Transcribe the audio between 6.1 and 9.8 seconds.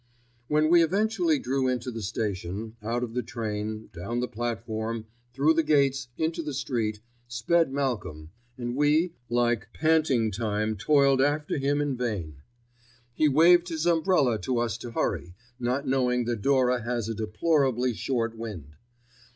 into the street, sped Malcolm, and we, like